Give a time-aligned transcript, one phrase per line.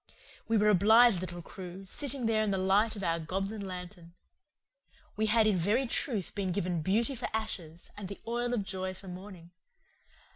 [0.47, 4.15] We were a blithe little crew, sitting there in the light of our goblin lantern.
[5.15, 8.95] We had in very truth been given beauty for ashes and the oil of joy
[8.95, 9.51] for mourning.